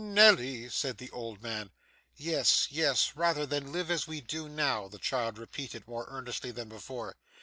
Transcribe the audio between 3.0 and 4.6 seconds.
rather than live as we do